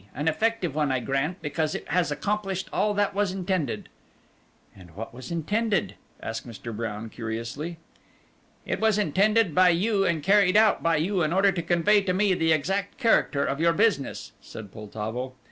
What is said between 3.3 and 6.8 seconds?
intended." "And what was intended?" asked Mr.